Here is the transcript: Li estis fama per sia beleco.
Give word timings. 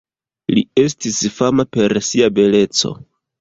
Li 0.57 0.61
estis 0.83 1.19
fama 1.35 1.67
per 1.77 1.97
sia 2.09 2.31
beleco. 2.41 2.93